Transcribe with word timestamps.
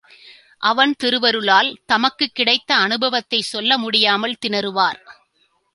அவன் 0.57 0.95
திருவருளால் 0.97 1.77
தமக்குக் 1.85 2.35
கிடைத்த 2.35 2.75
அநுபவத்தைச் 2.75 3.49
சொல்ல 3.53 3.77
முடியாமல் 3.77 4.37
திணறுவார். 4.47 4.99